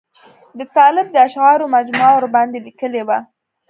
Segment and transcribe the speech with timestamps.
[0.57, 3.17] د طالب د اشعارو مجموعه ورباندې لیکلې وه.